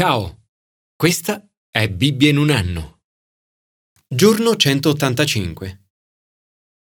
Ciao, 0.00 0.44
questa 0.94 1.44
è 1.68 1.88
Bibbia 1.88 2.28
in 2.28 2.36
un 2.36 2.50
anno. 2.50 3.00
Giorno 4.06 4.54
185. 4.54 5.86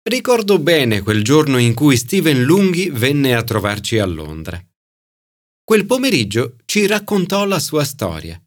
Ricordo 0.01 0.59
bene 0.59 0.99
quel 1.01 1.23
giorno 1.23 1.59
in 1.59 1.73
cui 1.75 1.95
Steven 1.95 2.43
Lunghi 2.43 2.89
venne 2.89 3.35
a 3.35 3.43
trovarci 3.43 3.99
a 3.99 4.05
Londra. 4.05 4.61
Quel 5.63 5.85
pomeriggio 5.85 6.57
ci 6.65 6.87
raccontò 6.87 7.45
la 7.45 7.59
sua 7.59 7.85
storia. 7.85 8.37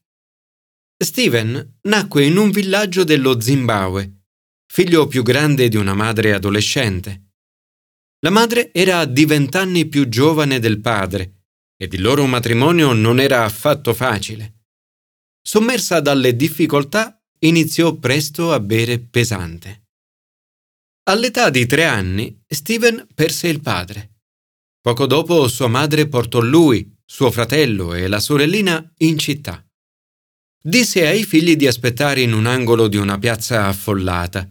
Steven 1.03 1.79
nacque 1.89 2.27
in 2.27 2.37
un 2.37 2.51
villaggio 2.51 3.05
dello 3.05 3.41
Zimbabwe, 3.41 4.25
figlio 4.71 5.07
più 5.07 5.23
grande 5.23 5.69
di 5.69 5.77
una 5.77 5.95
madre 5.95 6.35
adolescente. 6.35 7.31
La 8.19 8.29
madre 8.29 8.71
era 8.75 9.07
di 9.07 9.25
vent'anni 9.25 9.87
più 9.87 10.11
giovane 10.11 10.59
del 10.59 10.79
padre 10.83 11.42
ed 11.83 11.95
il 11.95 12.01
loro 12.01 12.27
matrimonio 12.27 12.93
non 12.93 13.19
era 13.19 13.43
affatto 13.43 13.93
facile. 13.93 14.67
Sommersa 15.43 15.99
dalle 15.99 16.37
difficoltà, 16.37 17.21
iniziò 17.41 17.95
presto 17.95 18.53
a 18.53 18.61
bere 18.61 19.01
pesante. 19.01 19.89
All'età 21.09 21.51
di 21.51 21.67
tre 21.67 21.85
anni, 21.85 22.41
Steven 22.47 23.05
perse 23.13 23.49
il 23.49 23.61
padre. 23.61 24.21
Poco 24.81 25.07
dopo 25.07 25.49
sua 25.49 25.67
madre 25.67 26.07
portò 26.07 26.39
lui, 26.39 26.89
suo 27.05 27.33
fratello 27.33 27.95
e 27.95 28.07
la 28.07 28.21
sorellina 28.21 28.93
in 28.99 29.19
città. 29.19 29.67
Disse 30.63 31.05
ai 31.05 31.25
figli 31.25 31.57
di 31.57 31.67
aspettare 31.67 32.21
in 32.21 32.33
un 32.33 32.47
angolo 32.47 32.87
di 32.87 32.97
una 32.97 33.19
piazza 33.19 33.67
affollata. 33.67 34.49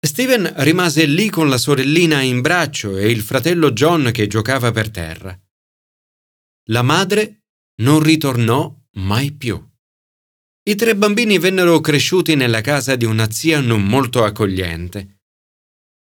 Steven 0.00 0.54
rimase 0.56 1.04
lì 1.04 1.28
con 1.28 1.50
la 1.50 1.58
sorellina 1.58 2.22
in 2.22 2.40
braccio 2.40 2.96
e 2.96 3.10
il 3.10 3.20
fratello 3.20 3.72
John 3.72 4.08
che 4.10 4.26
giocava 4.26 4.70
per 4.70 4.88
terra. 4.88 5.38
La 6.70 6.82
madre 6.82 7.44
non 7.80 8.00
ritornò 8.00 8.74
mai 8.96 9.32
più. 9.32 9.56
I 10.64 10.74
tre 10.74 10.96
bambini 10.96 11.38
vennero 11.38 11.80
cresciuti 11.80 12.34
nella 12.34 12.60
casa 12.60 12.94
di 12.94 13.06
una 13.06 13.30
zia 13.30 13.60
non 13.60 13.84
molto 13.84 14.22
accogliente. 14.22 15.22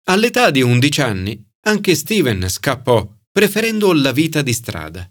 All'età 0.09 0.51
di 0.51 0.61
undici 0.61 1.01
anni 1.03 1.49
anche 1.67 1.95
Steven 1.95 2.49
scappò, 2.49 3.09
preferendo 3.31 3.93
la 3.93 4.11
vita 4.11 4.43
di 4.43 4.53
strada. 4.53 5.09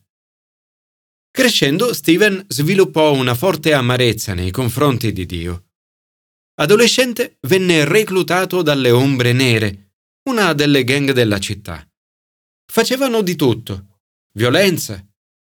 Crescendo, 1.31 1.94
Steven 1.94 2.44
sviluppò 2.49 3.14
una 3.14 3.33
forte 3.33 3.71
amarezza 3.71 4.33
nei 4.33 4.52
confronti 4.52 5.14
di 5.14 5.25
Dio. 5.25 5.67
Adolescente 6.55 7.38
venne 7.47 7.86
reclutato 7.86 8.61
dalle 8.61 8.92
Ombre 8.92 9.31
Nere, 9.31 9.94
una 10.27 10.52
delle 10.52 10.83
gang 10.83 11.11
della 11.11 11.39
città. 11.39 11.88
Facevano 12.69 13.21
di 13.21 13.36
tutto: 13.38 14.02
violenza, 14.33 15.02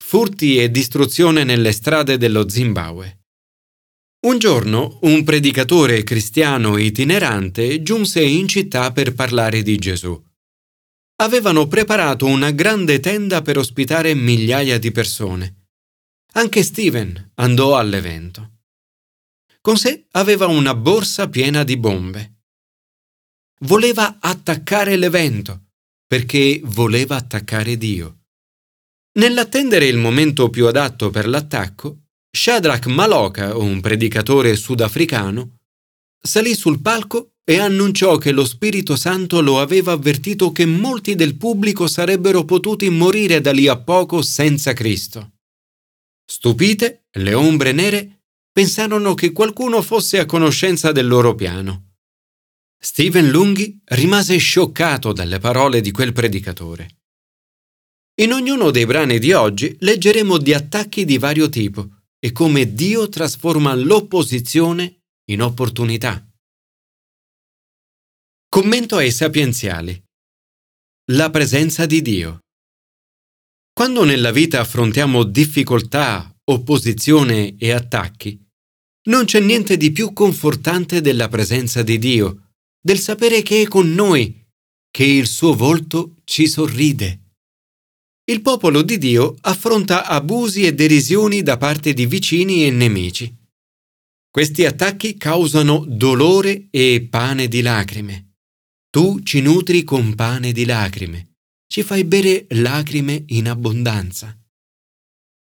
furti 0.04 0.58
e 0.58 0.72
distruzione 0.72 1.44
nelle 1.44 1.72
strade 1.72 2.18
dello 2.18 2.48
Zimbabwe. 2.48 3.26
Un 4.26 4.40
giorno 4.40 5.00
un 5.02 5.24
predicatore 5.24 6.04
cristiano 6.04 6.78
itinerante 6.78 7.82
giunse 7.84 8.22
in 8.22 8.48
città 8.48 8.92
per 8.92 9.14
parlare 9.14 9.62
di 9.62 9.78
Gesù. 9.78 10.22
Avevano 11.18 11.68
preparato 11.68 12.26
una 12.26 12.52
grande 12.52 13.00
tenda 13.00 13.42
per 13.42 13.58
ospitare 13.58 14.14
migliaia 14.14 14.80
di 14.80 14.92
persone. 14.92 15.70
Anche 16.34 16.64
Steven 16.64 17.32
andò 17.36 17.78
all'evento. 17.78 18.52
Con 19.62 19.78
sé 19.78 20.08
aveva 20.12 20.48
una 20.48 20.76
borsa 20.76 21.28
piena 21.28 21.64
di 21.64 21.78
bombe. 21.78 22.36
Voleva 23.62 24.18
attaccare 24.20 24.96
l'evento 24.96 25.66
perché 26.08 26.62
voleva 26.64 27.18
attaccare 27.18 27.78
Dio. 27.78 28.17
Nell'attendere 29.18 29.88
il 29.88 29.98
momento 29.98 30.52
più 30.52 30.68
adatto 30.68 31.10
per 31.10 31.28
l'attacco, 31.28 32.04
Shadrach 32.30 32.86
Maloka, 32.86 33.58
un 33.58 33.82
predicatore 33.82 34.56
sudafricano, 34.56 35.58
salì 36.22 36.54
sul 36.54 36.82
palco 36.82 37.32
e 37.44 37.58
annunciò 37.58 38.18
che 38.18 38.32
lo 38.32 38.46
Spirito 38.46 38.96
Santo 38.96 39.42
lo 39.42 39.60
aveva 39.60 39.94
avvertito 39.94 40.52
che 40.52 40.68
molti 40.68 41.16
del 41.16 41.36
pubblico 41.36 41.88
sarebbero 41.88 42.46
potuti 42.46 42.90
morire 42.90 43.42
da 43.42 43.52
lì 43.52 43.68
a 43.68 43.80
poco 43.80 44.22
senza 44.22 44.74
Cristo. 44.74 45.32
Stupite, 46.24 47.08
le 47.14 47.34
ombre 47.34 47.72
nere 47.72 48.26
pensarono 48.52 49.16
che 49.16 49.32
qualcuno 49.32 49.82
fosse 49.82 50.20
a 50.20 50.26
conoscenza 50.28 50.92
del 50.92 51.08
loro 51.08 51.34
piano. 51.34 51.94
Steven 52.80 53.32
Lunghi 53.32 53.82
rimase 53.86 54.38
scioccato 54.38 55.12
dalle 55.12 55.40
parole 55.40 55.82
di 55.82 55.90
quel 55.90 56.14
predicatore. 56.14 56.98
In 58.20 58.32
ognuno 58.32 58.72
dei 58.72 58.88
brani 58.88 59.20
di 59.20 59.32
oggi 59.32 59.78
leggeremo 59.80 60.40
di 60.40 60.52
attacchi 60.52 61.06
di 61.06 61.20
vario 61.20 61.50
tipo 61.50 62.06
e 62.18 62.32
come 62.32 62.74
Dio 62.74 63.10
trasforma 63.10 63.76
l'opposizione 63.76 65.04
in 65.26 65.44
opportunità. 65.44 66.28
Commento 68.50 68.96
ai 68.96 69.12
sapienziali. 69.12 70.04
La 71.12 71.30
presenza 71.30 71.86
di 71.86 72.02
Dio. 72.02 72.40
Quando 73.72 74.04
nella 74.04 74.32
vita 74.32 74.62
affrontiamo 74.62 75.24
difficoltà, 75.24 76.36
opposizione 76.46 77.56
e 77.56 77.70
attacchi, 77.70 78.44
non 79.10 79.26
c'è 79.26 79.42
niente 79.42 79.78
di 79.78 79.92
più 79.92 80.12
confortante 80.14 81.02
della 81.02 81.28
presenza 81.28 81.84
di 81.84 82.00
Dio, 82.00 82.54
del 82.82 82.98
sapere 82.98 83.44
che 83.44 83.62
è 83.62 83.68
con 83.68 83.94
noi, 83.94 84.44
che 84.90 85.04
il 85.06 85.28
suo 85.28 85.54
volto 85.54 86.16
ci 86.24 86.48
sorride 86.48 87.26
il 88.30 88.42
popolo 88.42 88.82
di 88.82 88.98
Dio 88.98 89.38
affronta 89.42 90.06
abusi 90.06 90.64
e 90.64 90.74
derisioni 90.74 91.44
da 91.44 91.56
parte 91.56 91.94
di 91.94 92.06
vicini 92.06 92.66
e 92.66 92.72
nemici. 92.72 93.34
Questi 94.30 94.66
attacchi 94.66 95.16
causano 95.16 95.86
dolore 95.88 96.68
e 96.70 97.08
pane 97.10 97.48
di 97.48 97.62
lacrime. 97.62 98.34
Tu 98.90 99.22
ci 99.24 99.40
nutri 99.40 99.84
con 99.84 100.14
pane 100.16 100.52
di 100.52 100.66
lacrime, 100.66 101.36
ci 101.68 101.84
fai 101.84 102.04
bere 102.04 102.48
lacrime 102.50 103.24
in 103.28 103.48
abbondanza. 103.48 104.38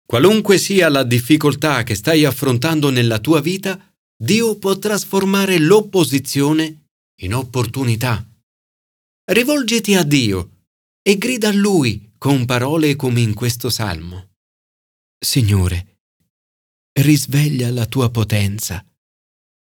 Qualunque 0.06 0.58
sia 0.58 0.90
la 0.90 1.04
difficoltà 1.04 1.84
che 1.84 1.96
stai 1.96 2.26
affrontando 2.26 2.90
nella 2.90 3.20
tua 3.20 3.42
vita, 3.42 3.80
Dio 4.18 4.58
può 4.58 4.78
trasformare 4.78 5.60
l'opposizione 5.60 6.88
in 7.22 7.36
opportunità. 7.36 8.28
Rivolgiti 9.32 9.94
a 9.94 10.04
Dio 10.04 10.66
e 11.02 11.18
grida 11.18 11.50
a 11.50 11.54
Lui 11.54 12.11
con 12.22 12.46
parole 12.46 12.96
come 12.96 13.20
in 13.20 13.34
questo 13.34 13.72
salmo. 13.72 14.36
Signore, 15.18 16.02
risveglia 17.00 17.72
la 17.72 17.88
tua 17.88 18.12
potenza 18.12 18.86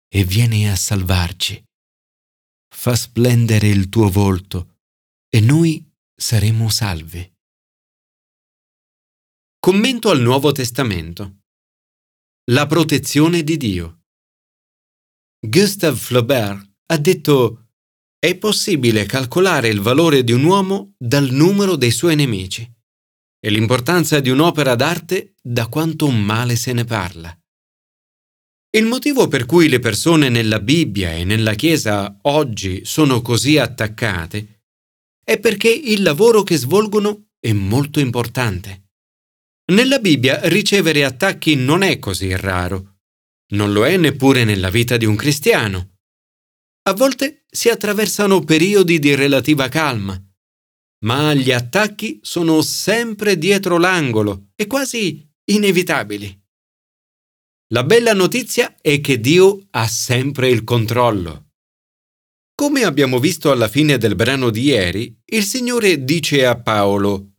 e 0.08 0.24
vieni 0.24 0.68
a 0.68 0.76
salvarci. 0.76 1.64
Fa 2.76 2.96
splendere 2.96 3.68
il 3.68 3.90
tuo 3.90 4.10
volto 4.10 4.80
e 5.30 5.40
noi 5.40 5.88
saremo 6.16 6.68
salvi. 6.70 7.32
Commento 9.60 10.10
al 10.10 10.22
Nuovo 10.22 10.52
Testamento. 10.52 11.42
La 12.50 12.66
protezione 12.66 13.44
di 13.44 13.58
Dio. 13.58 14.06
Gustave 15.48 15.96
Flaubert 15.96 16.68
ha 16.88 16.98
detto 16.98 17.67
è 18.20 18.36
possibile 18.36 19.06
calcolare 19.06 19.68
il 19.68 19.80
valore 19.80 20.24
di 20.24 20.32
un 20.32 20.44
uomo 20.44 20.96
dal 20.98 21.30
numero 21.30 21.76
dei 21.76 21.92
suoi 21.92 22.16
nemici 22.16 22.68
e 23.40 23.50
l'importanza 23.50 24.20
di 24.20 24.30
un'opera 24.30 24.76
d'arte 24.76 25.36
da 25.42 25.68
quanto 25.68 26.10
male 26.10 26.56
se 26.56 26.74
ne 26.74 26.84
parla. 26.84 27.38
Il 28.76 28.86
motivo 28.86 29.28
per 29.28 29.46
cui 29.46 29.70
le 29.70 29.80
persone 29.80 30.30
nella 30.30 30.60
Bibbia 30.60 31.14
e 31.14 31.24
nella 31.24 31.54
Chiesa 31.54 32.18
oggi 32.24 32.84
sono 32.86 33.22
così 33.22 33.58
attaccate 33.58 34.64
è 35.24 35.40
perché 35.40 35.70
il 35.70 36.02
lavoro 36.02 36.44
che 36.44 36.58
svolgono 36.58 37.30
è 37.40 37.52
molto 37.54 38.00
importante. 38.00 38.90
Nella 39.72 40.00
Bibbia 40.00 40.40
ricevere 40.48 41.04
attacchi 41.04 41.56
non 41.56 41.84
è 41.84 42.00
così 42.00 42.36
raro. 42.36 43.00
Non 43.50 43.72
lo 43.72 43.86
è 43.86 43.96
neppure 43.98 44.44
nella 44.44 44.70
vita 44.70 44.98
di 44.98 45.06
un 45.06 45.16
cristiano. 45.16 45.98
A 46.84 46.94
volte 46.94 47.46
si 47.58 47.70
attraversano 47.70 48.42
periodi 48.42 49.00
di 49.00 49.16
relativa 49.16 49.68
calma, 49.68 50.16
ma 51.06 51.34
gli 51.34 51.52
attacchi 51.52 52.20
sono 52.22 52.62
sempre 52.62 53.36
dietro 53.36 53.80
l'angolo 53.80 54.50
e 54.54 54.68
quasi 54.68 55.28
inevitabili. 55.46 56.40
La 57.74 57.84
bella 57.84 58.14
notizia 58.14 58.76
è 58.80 59.02
che 59.02 59.20
Dio 59.20 59.66
ha 59.72 59.88
sempre 59.88 60.50
il 60.50 60.64
controllo. 60.64 61.54
Come 62.54 62.84
abbiamo 62.84 63.18
visto 63.18 63.50
alla 63.50 63.68
fine 63.68 63.98
del 63.98 64.14
brano 64.14 64.52
di 64.52 64.62
ieri, 64.62 65.20
il 65.26 65.44
Signore 65.44 66.04
dice 66.04 66.46
a 66.46 66.62
Paolo, 66.62 67.38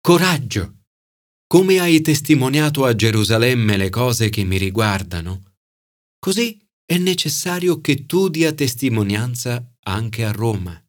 Coraggio! 0.00 0.78
Come 1.46 1.78
hai 1.78 2.00
testimoniato 2.00 2.84
a 2.84 2.92
Gerusalemme 2.92 3.76
le 3.76 3.88
cose 3.88 4.30
che 4.30 4.42
mi 4.42 4.58
riguardano, 4.58 5.54
così 6.18 6.60
è 6.90 6.96
necessario 6.96 7.82
che 7.82 8.06
tu 8.06 8.28
dia 8.28 8.54
testimonianza 8.54 9.62
anche 9.82 10.24
a 10.24 10.32
Roma. 10.32 10.82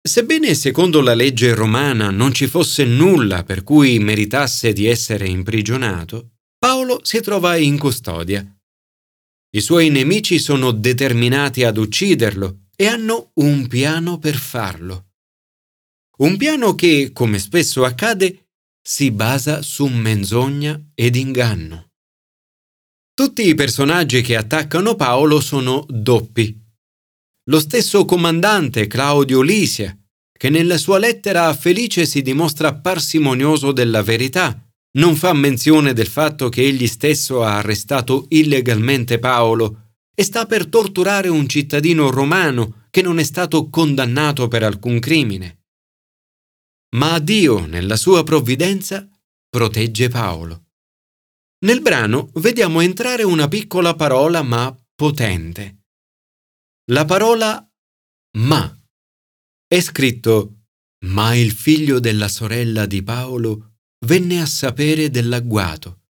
Sebbene 0.00 0.54
secondo 0.54 1.00
la 1.00 1.14
legge 1.14 1.52
romana 1.52 2.10
non 2.10 2.32
ci 2.32 2.46
fosse 2.46 2.84
nulla 2.84 3.42
per 3.42 3.64
cui 3.64 3.98
meritasse 3.98 4.72
di 4.72 4.86
essere 4.86 5.26
imprigionato, 5.26 6.36
Paolo 6.56 7.00
si 7.02 7.20
trova 7.20 7.56
in 7.56 7.76
custodia. 7.76 8.46
I 9.50 9.60
suoi 9.60 9.90
nemici 9.90 10.38
sono 10.38 10.70
determinati 10.70 11.64
ad 11.64 11.76
ucciderlo 11.76 12.66
e 12.76 12.86
hanno 12.86 13.32
un 13.34 13.66
piano 13.66 14.18
per 14.18 14.36
farlo. 14.36 15.08
Un 16.18 16.36
piano 16.36 16.76
che, 16.76 17.10
come 17.12 17.40
spesso 17.40 17.84
accade, 17.84 18.50
si 18.80 19.10
basa 19.10 19.60
su 19.60 19.86
menzogna 19.86 20.80
ed 20.94 21.16
inganno. 21.16 21.87
Tutti 23.18 23.48
i 23.48 23.56
personaggi 23.56 24.22
che 24.22 24.36
attaccano 24.36 24.94
Paolo 24.94 25.40
sono 25.40 25.84
doppi. 25.88 26.56
Lo 27.50 27.58
stesso 27.58 28.04
comandante 28.04 28.86
Claudio 28.86 29.40
Lisia, 29.40 29.92
che 30.30 30.50
nella 30.50 30.78
sua 30.78 30.98
lettera 30.98 31.48
a 31.48 31.54
Felice 31.54 32.06
si 32.06 32.22
dimostra 32.22 32.76
parsimonioso 32.76 33.72
della 33.72 34.04
verità, 34.04 34.64
non 34.98 35.16
fa 35.16 35.32
menzione 35.32 35.94
del 35.94 36.06
fatto 36.06 36.48
che 36.48 36.62
egli 36.62 36.86
stesso 36.86 37.42
ha 37.42 37.56
arrestato 37.56 38.26
illegalmente 38.28 39.18
Paolo 39.18 39.94
e 40.14 40.22
sta 40.22 40.46
per 40.46 40.68
torturare 40.68 41.26
un 41.26 41.48
cittadino 41.48 42.10
romano 42.10 42.86
che 42.88 43.02
non 43.02 43.18
è 43.18 43.24
stato 43.24 43.68
condannato 43.68 44.46
per 44.46 44.62
alcun 44.62 45.00
crimine. 45.00 45.64
Ma 46.94 47.18
Dio, 47.18 47.66
nella 47.66 47.96
sua 47.96 48.22
provvidenza, 48.22 49.08
protegge 49.50 50.08
Paolo. 50.08 50.66
Nel 51.60 51.80
brano 51.82 52.30
vediamo 52.34 52.80
entrare 52.80 53.24
una 53.24 53.48
piccola 53.48 53.94
parola 53.94 54.42
ma 54.42 54.72
potente. 54.94 55.86
La 56.90 57.04
parola 57.04 57.68
ma. 58.38 58.80
È 59.66 59.80
scritto 59.80 60.66
ma 61.06 61.34
il 61.34 61.50
figlio 61.50 61.98
della 61.98 62.28
sorella 62.28 62.86
di 62.86 63.02
Paolo 63.02 63.78
venne 64.06 64.40
a 64.40 64.46
sapere 64.46 65.10
dell'agguato. 65.10 66.02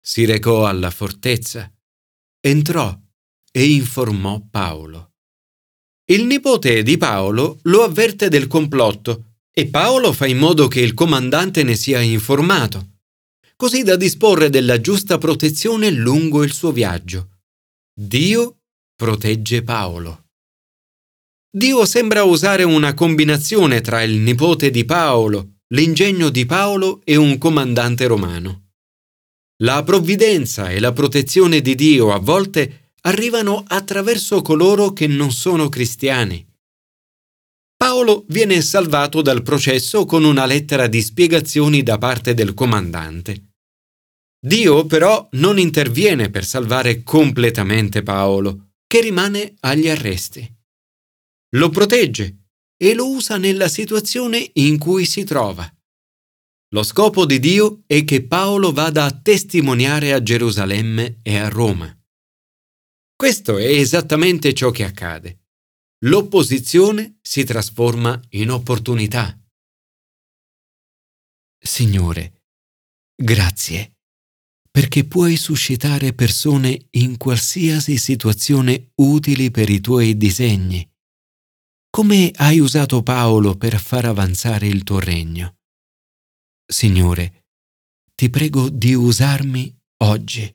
Si 0.00 0.24
recò 0.24 0.66
alla 0.66 0.90
fortezza, 0.90 1.72
entrò 2.40 2.98
e 3.52 3.70
informò 3.72 4.44
Paolo. 4.50 5.12
Il 6.10 6.24
nipote 6.24 6.82
di 6.82 6.96
Paolo 6.96 7.60
lo 7.64 7.84
avverte 7.84 8.28
del 8.28 8.48
complotto 8.48 9.36
e 9.52 9.68
Paolo 9.68 10.12
fa 10.12 10.26
in 10.26 10.38
modo 10.38 10.66
che 10.66 10.80
il 10.80 10.94
comandante 10.94 11.62
ne 11.62 11.76
sia 11.76 12.00
informato, 12.00 12.89
così 13.60 13.82
da 13.82 13.94
disporre 13.94 14.48
della 14.48 14.80
giusta 14.80 15.18
protezione 15.18 15.90
lungo 15.90 16.42
il 16.42 16.50
suo 16.50 16.72
viaggio. 16.72 17.40
Dio 17.94 18.60
protegge 18.96 19.62
Paolo. 19.62 20.28
Dio 21.54 21.84
sembra 21.84 22.22
usare 22.22 22.62
una 22.62 22.94
combinazione 22.94 23.82
tra 23.82 24.02
il 24.02 24.16
nipote 24.16 24.70
di 24.70 24.86
Paolo, 24.86 25.56
l'ingegno 25.74 26.30
di 26.30 26.46
Paolo 26.46 27.02
e 27.04 27.16
un 27.16 27.36
comandante 27.36 28.06
romano. 28.06 28.70
La 29.58 29.82
provvidenza 29.82 30.70
e 30.70 30.80
la 30.80 30.94
protezione 30.94 31.60
di 31.60 31.74
Dio 31.74 32.14
a 32.14 32.18
volte 32.18 32.94
arrivano 33.02 33.62
attraverso 33.66 34.40
coloro 34.40 34.94
che 34.94 35.06
non 35.06 35.32
sono 35.32 35.68
cristiani. 35.68 36.48
Paolo 37.76 38.24
viene 38.28 38.62
salvato 38.62 39.20
dal 39.20 39.42
processo 39.42 40.06
con 40.06 40.24
una 40.24 40.46
lettera 40.46 40.86
di 40.86 41.02
spiegazioni 41.02 41.82
da 41.82 41.98
parte 41.98 42.32
del 42.32 42.54
comandante. 42.54 43.48
Dio 44.40 44.86
però 44.86 45.28
non 45.32 45.58
interviene 45.58 46.30
per 46.30 46.44
salvare 46.44 47.02
completamente 47.02 48.02
Paolo, 48.02 48.72
che 48.86 49.00
rimane 49.00 49.54
agli 49.60 49.88
arresti. 49.88 50.48
Lo 51.56 51.68
protegge 51.68 52.48
e 52.76 52.94
lo 52.94 53.08
usa 53.08 53.36
nella 53.36 53.68
situazione 53.68 54.50
in 54.54 54.78
cui 54.78 55.04
si 55.04 55.24
trova. 55.24 55.70
Lo 56.72 56.82
scopo 56.82 57.26
di 57.26 57.38
Dio 57.38 57.82
è 57.86 58.04
che 58.04 58.26
Paolo 58.26 58.72
vada 58.72 59.04
a 59.04 59.12
testimoniare 59.12 60.12
a 60.12 60.22
Gerusalemme 60.22 61.18
e 61.22 61.36
a 61.36 61.48
Roma. 61.48 61.94
Questo 63.14 63.58
è 63.58 63.66
esattamente 63.66 64.54
ciò 64.54 64.70
che 64.70 64.84
accade 64.84 65.40
l'opposizione 66.04 67.18
si 67.20 67.44
trasforma 67.44 68.18
in 68.30 68.50
opportunità. 68.50 69.38
Signore, 71.62 72.44
grazie, 73.14 73.99
perché 74.70 75.04
puoi 75.04 75.36
suscitare 75.36 76.12
persone 76.12 76.86
in 76.90 77.16
qualsiasi 77.16 77.96
situazione 77.96 78.92
utili 78.96 79.50
per 79.50 79.68
i 79.68 79.80
tuoi 79.80 80.16
disegni, 80.16 80.88
come 81.90 82.30
hai 82.36 82.60
usato 82.60 83.02
Paolo 83.02 83.56
per 83.56 83.78
far 83.80 84.04
avanzare 84.04 84.66
il 84.66 84.84
tuo 84.84 85.00
regno. 85.00 85.56
Signore, 86.64 87.46
ti 88.14 88.30
prego 88.30 88.68
di 88.68 88.94
usarmi 88.94 89.76
oggi. 90.04 90.52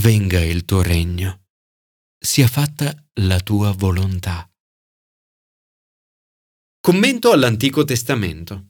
Venga 0.00 0.40
il 0.40 0.64
tuo 0.64 0.80
regno 0.80 1.42
sia 2.22 2.46
fatta 2.46 2.94
la 3.14 3.40
tua 3.40 3.72
volontà. 3.72 4.48
Commento 6.80 7.32
all'Antico 7.32 7.82
Testamento. 7.82 8.68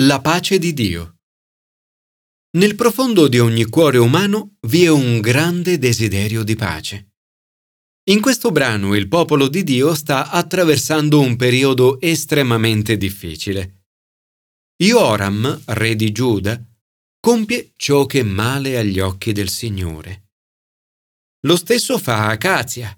La 0.00 0.20
pace 0.20 0.58
di 0.58 0.74
Dio. 0.74 1.20
Nel 2.54 2.76
profondo 2.76 3.26
di 3.26 3.40
ogni 3.40 3.64
cuore 3.64 3.98
umano 3.98 4.58
vi 4.68 4.84
è 4.84 4.88
un 4.88 5.20
grande 5.20 5.76
desiderio 5.76 6.44
di 6.44 6.54
pace. 6.54 7.14
In 8.10 8.20
questo 8.20 8.52
brano 8.52 8.94
il 8.94 9.08
popolo 9.08 9.48
di 9.48 9.64
Dio 9.64 9.92
sta 9.92 10.30
attraversando 10.30 11.18
un 11.18 11.34
periodo 11.34 12.00
estremamente 12.00 12.96
difficile. 12.96 13.86
Ioram, 14.76 15.62
re 15.66 15.96
di 15.96 16.12
Giuda, 16.12 16.64
compie 17.18 17.72
ciò 17.74 18.06
che 18.06 18.20
è 18.20 18.22
male 18.22 18.78
agli 18.78 19.00
occhi 19.00 19.32
del 19.32 19.48
Signore. 19.48 20.28
Lo 21.46 21.56
stesso 21.56 21.98
fa 21.98 22.28
Acazia. 22.28 22.96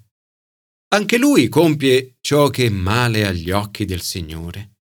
Anche 0.89 1.17
lui 1.17 1.49
compie 1.49 2.19
ciò 2.21 2.51
che 2.51 2.67
è 2.67 2.71
male 2.71 3.27
agli 3.27 3.51
occhi 3.51 3.87
del 3.87 4.03
Signore. 4.03 4.81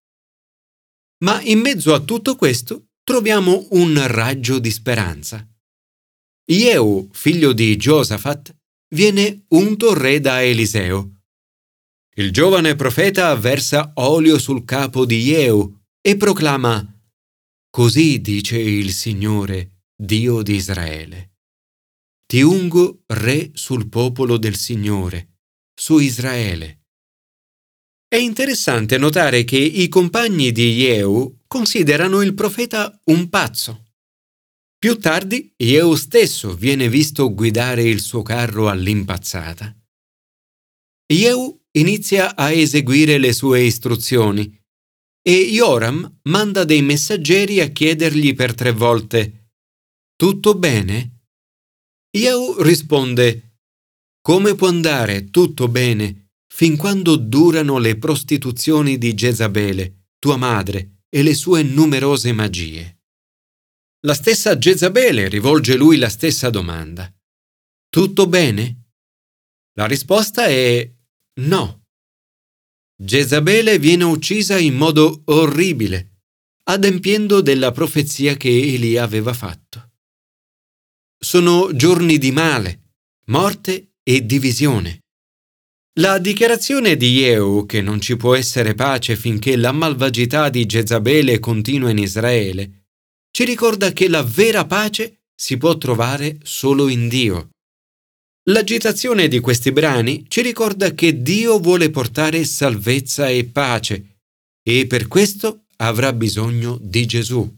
Ma 1.23 1.41
in 1.43 1.59
mezzo 1.59 1.93
a 1.93 2.01
tutto 2.01 2.35
questo 2.35 2.87
troviamo 3.05 3.67
un 3.71 4.05
raggio 4.07 4.57
di 4.57 4.71
speranza. 4.71 5.47
Jehu, 6.43 7.07
figlio 7.13 7.53
di 7.53 7.77
Giosafat, 7.77 8.53
viene 8.95 9.45
unto 9.49 9.93
re 9.93 10.19
da 10.19 10.43
Eliseo. 10.43 11.11
Il 12.15 12.31
giovane 12.31 12.75
profeta 12.75 13.33
versa 13.35 13.91
olio 13.95 14.39
sul 14.39 14.65
capo 14.65 15.05
di 15.05 15.21
Jehu 15.21 15.81
e 16.01 16.17
proclama 16.17 16.83
Così 17.69 18.21
dice 18.21 18.57
il 18.57 18.91
Signore, 18.91 19.83
Dio 19.95 20.41
di 20.41 20.55
Israele. 20.55 21.35
Ti 22.25 22.41
ungo 22.41 23.03
re 23.07 23.51
sul 23.53 23.87
popolo 23.87 24.37
del 24.37 24.55
Signore, 24.55 25.41
su 25.75 25.99
Israele. 25.99 26.84
È 28.07 28.17
interessante 28.17 28.97
notare 28.97 29.43
che 29.43 29.57
i 29.57 29.87
compagni 29.89 30.51
di 30.51 30.75
Jehu 30.75 31.41
considerano 31.47 32.21
il 32.21 32.33
profeta 32.33 32.99
un 33.05 33.29
pazzo. 33.29 33.85
Più 34.77 34.99
tardi 34.99 35.53
Jehu 35.57 35.95
stesso 35.95 36.53
viene 36.53 36.87
visto 36.87 37.33
guidare 37.33 37.83
il 37.83 38.01
suo 38.01 38.21
carro 38.21 38.69
all'impazzata. 38.69 39.75
Jehu 41.11 41.59
inizia 41.71 42.35
a 42.35 42.51
eseguire 42.51 43.17
le 43.17 43.33
sue 43.33 43.63
istruzioni 43.63 44.55
e 45.27 45.49
Joram 45.51 46.19
manda 46.29 46.63
dei 46.63 46.83
messaggeri 46.83 47.59
a 47.59 47.69
chiedergli 47.69 48.35
per 48.35 48.53
tre 48.53 48.71
volte 48.71 49.49
Tutto 50.15 50.55
bene? 50.55 51.23
Jehu 52.15 52.61
risponde 52.61 53.57
Come 54.21 54.55
può 54.55 54.67
andare 54.67 55.29
tutto 55.31 55.67
bene 55.67 56.24
fin 56.55 56.77
quando 56.77 57.17
durano 57.17 57.79
le 57.79 57.97
prostituzioni 57.97 58.97
di 58.97 59.13
Jezabele, 59.13 60.05
tua 60.17 60.37
madre, 60.37 61.01
e 61.09 61.21
le 61.21 61.33
sue 61.33 61.63
numerose 61.63 62.31
magie? 62.31 63.01
La 64.05 64.13
stessa 64.13 64.55
Jezabele 64.55 65.27
rivolge 65.27 65.75
lui 65.75 65.97
la 65.97 66.07
stessa 66.07 66.49
domanda. 66.49 67.13
Tutto 67.89 68.27
bene? 68.27 68.83
La 69.73 69.85
risposta 69.85 70.45
è 70.45 70.89
no. 71.41 71.87
Jezabele 73.03 73.77
viene 73.77 74.05
uccisa 74.05 74.57
in 74.57 74.75
modo 74.75 75.23
orribile, 75.25 76.21
adempiendo 76.69 77.41
della 77.41 77.73
profezia 77.73 78.37
che 78.37 78.47
Eli 78.47 78.97
aveva 78.97 79.33
fatto. 79.33 79.91
Sono 81.17 81.75
giorni 81.75 82.17
di 82.17 82.31
male, 82.31 82.93
morte 83.25 83.95
e 84.01 84.25
divisione. 84.25 85.01
La 85.99 86.19
dichiarazione 86.19 86.97
di 86.97 87.19
Jehu 87.19 87.65
che 87.65 87.81
non 87.81 88.01
ci 88.01 88.17
può 88.17 88.35
essere 88.35 88.73
pace 88.73 89.15
finché 89.15 89.55
la 89.55 89.71
malvagità 89.71 90.49
di 90.49 90.65
Jezabele 90.65 91.39
continua 91.39 91.89
in 91.89 91.99
Israele 91.99 92.87
ci 93.31 93.45
ricorda 93.45 93.91
che 93.93 94.09
la 94.09 94.21
vera 94.21 94.65
pace 94.65 95.23
si 95.33 95.57
può 95.57 95.77
trovare 95.77 96.39
solo 96.43 96.89
in 96.89 97.07
Dio. 97.07 97.49
L'agitazione 98.49 99.29
di 99.29 99.39
questi 99.39 99.71
brani 99.71 100.25
ci 100.27 100.41
ricorda 100.41 100.93
che 100.93 101.21
Dio 101.21 101.59
vuole 101.59 101.89
portare 101.89 102.43
salvezza 102.43 103.29
e 103.29 103.45
pace 103.45 104.19
e 104.63 104.87
per 104.87 105.07
questo 105.07 105.65
avrà 105.77 106.11
bisogno 106.11 106.77
di 106.81 107.05
Gesù. 107.05 107.49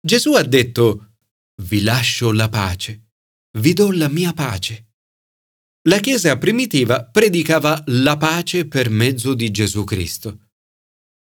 Gesù 0.00 0.32
ha 0.34 0.42
detto 0.42 1.14
vi 1.62 1.82
lascio 1.82 2.30
la 2.32 2.48
pace, 2.48 3.10
vi 3.58 3.72
do 3.72 3.90
la 3.90 4.08
mia 4.08 4.32
pace. 4.32 4.89
La 5.88 5.98
Chiesa 5.98 6.36
primitiva 6.36 7.06
predicava 7.06 7.82
la 7.86 8.18
pace 8.18 8.66
per 8.66 8.90
mezzo 8.90 9.32
di 9.32 9.50
Gesù 9.50 9.84
Cristo. 9.84 10.50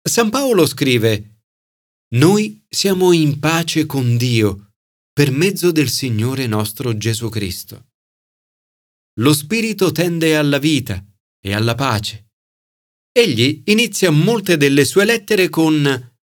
San 0.01 0.31
Paolo 0.31 0.67
scrive, 0.67 1.41
Noi 2.15 2.65
siamo 2.69 3.11
in 3.11 3.41
pace 3.41 3.87
con 3.87 4.17
Dio 4.17 4.75
per 5.13 5.33
mezzo 5.33 5.73
del 5.73 5.89
Signore 5.89 6.47
nostro 6.47 6.97
Gesù 6.97 7.29
Cristo. 7.29 7.89
Lo 9.19 9.35
Spirito 9.35 9.91
tende 9.91 10.37
alla 10.37 10.59
vita 10.59 11.05
e 11.41 11.53
alla 11.53 11.75
pace. 11.75 12.29
Egli 13.11 13.63
inizia 13.65 14.13
molte 14.13 14.57
delle 14.57 14.85
sue 14.85 15.07
lettere 15.07 15.49
con 15.49 16.15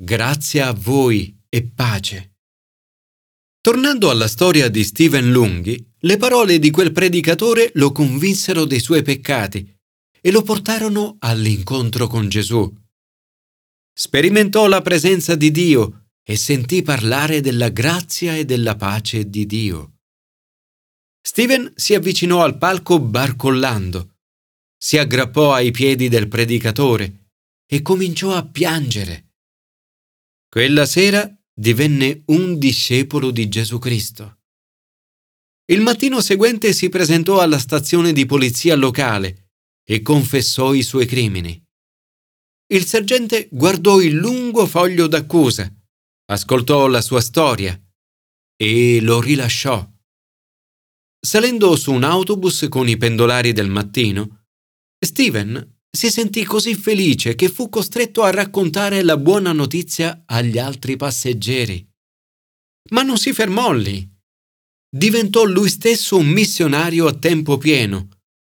Grazia 0.00 0.68
a 0.68 0.72
voi 0.72 1.36
e 1.48 1.64
pace. 1.64 2.36
Tornando 3.60 4.08
alla 4.08 4.28
storia 4.28 4.68
di 4.68 4.84
Stephen 4.84 5.32
Lunghi, 5.32 5.91
le 6.04 6.16
parole 6.16 6.58
di 6.58 6.70
quel 6.70 6.92
predicatore 6.92 7.70
lo 7.74 7.92
convinsero 7.92 8.64
dei 8.64 8.80
suoi 8.80 9.02
peccati 9.02 9.78
e 10.20 10.30
lo 10.30 10.42
portarono 10.42 11.16
all'incontro 11.20 12.06
con 12.06 12.28
Gesù. 12.28 12.72
Sperimentò 13.92 14.66
la 14.66 14.82
presenza 14.82 15.36
di 15.36 15.50
Dio 15.50 16.08
e 16.24 16.36
sentì 16.36 16.82
parlare 16.82 17.40
della 17.40 17.68
grazia 17.68 18.36
e 18.36 18.44
della 18.44 18.76
pace 18.76 19.28
di 19.28 19.46
Dio. 19.46 19.98
Steven 21.20 21.72
si 21.76 21.94
avvicinò 21.94 22.42
al 22.42 22.58
palco 22.58 22.98
barcollando, 22.98 24.16
si 24.76 24.98
aggrappò 24.98 25.52
ai 25.52 25.70
piedi 25.70 26.08
del 26.08 26.26
predicatore 26.26 27.30
e 27.64 27.80
cominciò 27.80 28.34
a 28.34 28.44
piangere. 28.44 29.34
Quella 30.48 30.84
sera 30.84 31.32
divenne 31.54 32.22
un 32.26 32.58
discepolo 32.58 33.30
di 33.30 33.48
Gesù 33.48 33.78
Cristo. 33.78 34.41
Il 35.72 35.80
mattino 35.80 36.20
seguente 36.20 36.74
si 36.74 36.90
presentò 36.90 37.40
alla 37.40 37.58
stazione 37.58 38.12
di 38.12 38.26
polizia 38.26 38.76
locale 38.76 39.52
e 39.82 40.02
confessò 40.02 40.74
i 40.74 40.82
suoi 40.82 41.06
crimini. 41.06 41.58
Il 42.74 42.84
sergente 42.84 43.48
guardò 43.50 43.98
il 44.02 44.12
lungo 44.12 44.66
foglio 44.66 45.06
d'accusa, 45.06 45.74
ascoltò 46.26 46.88
la 46.88 47.00
sua 47.00 47.22
storia 47.22 47.74
e 48.54 49.00
lo 49.00 49.18
rilasciò. 49.22 49.90
Salendo 51.18 51.74
su 51.76 51.90
un 51.90 52.04
autobus 52.04 52.66
con 52.68 52.86
i 52.86 52.98
pendolari 52.98 53.52
del 53.52 53.70
mattino, 53.70 54.44
Steven 55.02 55.80
si 55.90 56.10
sentì 56.10 56.44
così 56.44 56.74
felice 56.74 57.34
che 57.34 57.48
fu 57.48 57.70
costretto 57.70 58.24
a 58.24 58.30
raccontare 58.30 59.02
la 59.02 59.16
buona 59.16 59.52
notizia 59.52 60.24
agli 60.26 60.58
altri 60.58 60.98
passeggeri. 60.98 61.90
Ma 62.90 63.00
non 63.00 63.16
si 63.16 63.32
fermò 63.32 63.72
lì. 63.72 64.11
Diventò 64.94 65.44
lui 65.44 65.70
stesso 65.70 66.18
un 66.18 66.26
missionario 66.26 67.06
a 67.06 67.14
tempo 67.14 67.56
pieno 67.56 68.08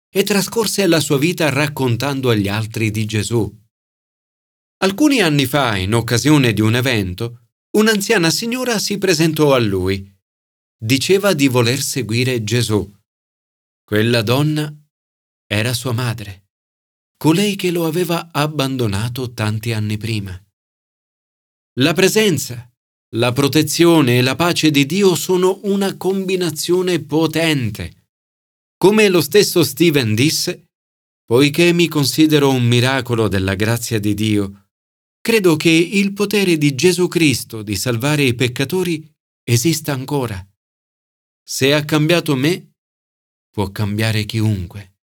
e 0.08 0.22
trascorse 0.22 0.86
la 0.86 1.00
sua 1.00 1.18
vita 1.18 1.50
raccontando 1.50 2.30
agli 2.30 2.48
altri 2.48 2.90
di 2.90 3.04
Gesù. 3.04 3.58
Alcuni 4.78 5.20
anni 5.20 5.44
fa, 5.44 5.76
in 5.76 5.94
occasione 5.94 6.52
di 6.52 6.62
un 6.62 6.74
evento, 6.76 7.48
un'anziana 7.76 8.30
signora 8.30 8.78
si 8.78 8.96
presentò 8.96 9.54
a 9.54 9.58
lui. 9.58 10.10
Diceva 10.76 11.34
di 11.34 11.48
voler 11.48 11.80
seguire 11.80 12.42
Gesù. 12.42 12.90
Quella 13.84 14.22
donna 14.22 14.74
era 15.46 15.74
sua 15.74 15.92
madre 15.92 16.44
colei 17.20 17.54
che 17.54 17.70
lo 17.70 17.84
aveva 17.84 18.30
abbandonato 18.32 19.34
tanti 19.34 19.74
anni 19.74 19.98
prima. 19.98 20.32
La 21.80 21.92
presenza, 21.92 22.69
la 23.16 23.32
protezione 23.32 24.18
e 24.18 24.22
la 24.22 24.36
pace 24.36 24.70
di 24.70 24.86
Dio 24.86 25.14
sono 25.16 25.60
una 25.64 25.96
combinazione 25.96 27.00
potente. 27.00 28.08
Come 28.76 29.08
lo 29.08 29.20
stesso 29.20 29.64
Stephen 29.64 30.14
disse, 30.14 30.68
poiché 31.24 31.72
mi 31.72 31.88
considero 31.88 32.50
un 32.50 32.64
miracolo 32.66 33.26
della 33.28 33.54
grazia 33.54 33.98
di 33.98 34.14
Dio, 34.14 34.68
credo 35.20 35.56
che 35.56 35.70
il 35.70 36.12
potere 36.12 36.56
di 36.56 36.74
Gesù 36.74 37.08
Cristo 37.08 37.62
di 37.62 37.74
salvare 37.74 38.22
i 38.22 38.34
peccatori 38.34 39.08
esista 39.42 39.92
ancora. 39.92 40.44
Se 41.42 41.74
ha 41.74 41.84
cambiato 41.84 42.36
me, 42.36 42.74
può 43.50 43.70
cambiare 43.70 44.24
chiunque. 44.24 44.98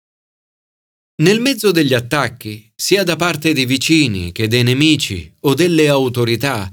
Nel 1.23 1.39
mezzo 1.39 1.71
degli 1.71 1.93
attacchi, 1.93 2.71
sia 2.75 3.03
da 3.03 3.15
parte 3.15 3.53
dei 3.53 3.65
vicini 3.65 4.31
che 4.31 4.47
dei 4.47 4.63
nemici 4.63 5.33
o 5.41 5.53
delle 5.53 5.87
autorità, 5.87 6.71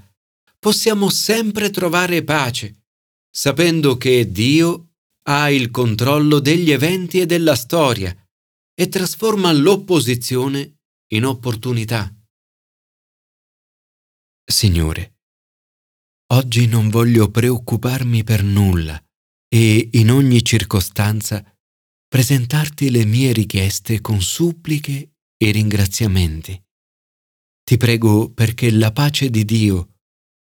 possiamo 0.63 1.11
sempre 1.11 1.71
trovare 1.71 2.23
pace, 2.23 2.85
sapendo 3.29 3.97
che 3.97 4.31
Dio 4.31 4.93
ha 5.27 5.51
il 5.51 5.73
controllo 5.73 6.39
degli 6.39 6.71
eventi 6.71 7.19
e 7.19 7.27
della 7.27 7.57
storia 7.57 8.17
e 8.73 8.89
trasforma 8.89 9.51
l'opposizione 9.51 10.79
in 11.15 11.25
opportunità. 11.25 12.15
Signore, 14.45 15.17
oggi 16.33 16.69
non 16.69 16.91
voglio 16.91 17.29
preoccuparmi 17.29 18.23
per 18.23 18.45
nulla 18.45 19.05
e 19.49 19.89
in 19.95 20.13
ogni 20.13 20.45
circostanza 20.45 21.45
presentarti 22.07 22.89
le 22.93 23.05
mie 23.05 23.33
richieste 23.33 24.01
con 24.01 24.23
suppliche 24.23 25.15
e 25.37 25.51
ringraziamenti. 25.51 26.63
Ti 27.65 27.77
prego 27.77 28.31
perché 28.31 28.71
la 28.71 28.93
pace 28.93 29.29
di 29.29 29.45
Dio, 29.45 29.92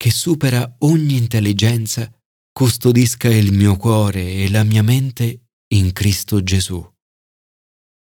che 0.01 0.11
supera 0.11 0.77
ogni 0.79 1.17
intelligenza, 1.17 2.09
custodisca 2.53 3.27
il 3.27 3.51
mio 3.51 3.75
cuore 3.75 4.21
e 4.21 4.49
la 4.49 4.63
mia 4.63 4.81
mente 4.81 5.49
in 5.73 5.91
Cristo 5.91 6.41
Gesù. 6.41 6.81